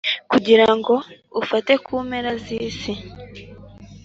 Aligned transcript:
kugira 0.31 0.67
ngo 0.77 0.93
ufate 1.41 1.73
ku 1.85 1.93
mpera 2.07 2.31
z’isi 2.43 2.93